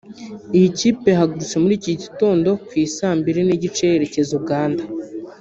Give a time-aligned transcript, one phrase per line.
[0.57, 4.83] Iyi kipe yahagurutse muri iki gitondo ku i Saa mbili n’igice yerekeza Uganda